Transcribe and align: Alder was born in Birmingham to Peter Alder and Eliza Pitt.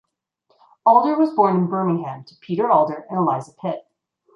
Alder 0.83 1.15
was 1.15 1.29
born 1.35 1.55
in 1.57 1.67
Birmingham 1.67 2.23
to 2.23 2.33
Peter 2.41 2.71
Alder 2.71 3.05
and 3.11 3.19
Eliza 3.19 3.53
Pitt. 3.53 3.85